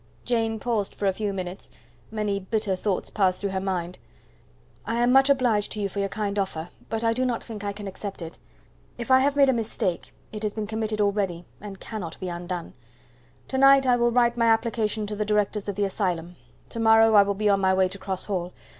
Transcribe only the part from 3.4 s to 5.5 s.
her mind. "I am much